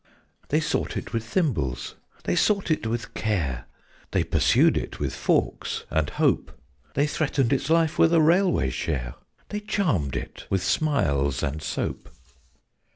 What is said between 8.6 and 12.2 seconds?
share; They charmed it with smiles and soap.